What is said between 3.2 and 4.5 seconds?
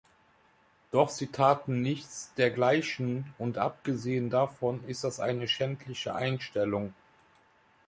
und abgesehen